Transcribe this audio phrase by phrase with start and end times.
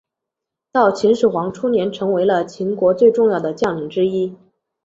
[0.71, 4.35] 到秦始皇初年成为了秦国最重要的将领之一。